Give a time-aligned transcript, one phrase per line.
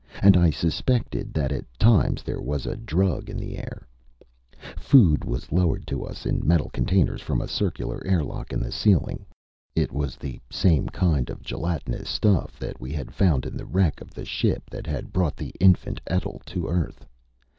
[0.23, 3.87] And I suspected that at times there was a drug in the air.
[4.75, 9.27] Food was lowered to us in metal containers from a circular airlock in the ceiling.
[9.75, 14.01] It was the same kind of gelatinous stuff that we had found in the wreck
[14.01, 17.05] of the ship that had brought the infant Etl to Earth.